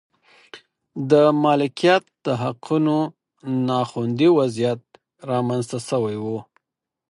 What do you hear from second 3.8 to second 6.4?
خوندي وضعیت رامنځته شوی و.